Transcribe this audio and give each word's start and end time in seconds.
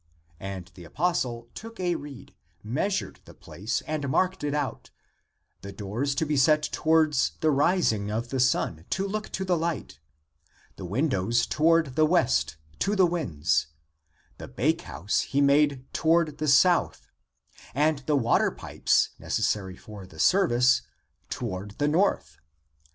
And 0.39 0.71
the 0.73 0.83
Apostle 0.83 1.47
took 1.53 1.79
a 1.79 1.93
reed, 1.93 2.33
measured 2.63 3.19
the 3.25 3.35
place, 3.35 3.83
and 3.85 4.09
marked 4.09 4.43
it 4.43 4.55
out; 4.55 4.89
the 5.61 5.71
doors 5.71 6.15
to 6.15 6.25
be 6.25 6.35
set 6.35 6.63
towards 6.63 7.33
the 7.41 7.51
rising 7.51 8.09
of 8.09 8.29
the 8.29 8.39
sun, 8.39 8.85
to 8.89 9.07
look 9.07 9.29
to 9.33 9.45
the 9.45 9.55
light, 9.55 9.99
the 10.75 10.85
windows 10.85 11.45
toward 11.45 11.95
the 11.95 12.05
west, 12.07 12.57
to 12.79 12.95
the 12.95 13.05
winds; 13.05 13.67
the 14.39 14.47
bakehouse 14.47 15.19
he 15.19 15.39
made 15.39 15.85
toward 15.93 16.39
the 16.39 16.47
south, 16.47 17.07
and 17.75 17.99
the 18.07 18.15
water 18.15 18.49
pipes 18.49 19.09
neces 19.19 19.53
240 19.53 19.53
THE 19.53 19.53
APOCRYPHAL 19.53 19.53
ACTS 19.53 19.53
sary 19.53 19.77
for 19.77 20.07
the 20.07 20.19
service, 20.19 20.81
toward 21.29 21.71
the 21.77 21.87
north. 21.87 22.39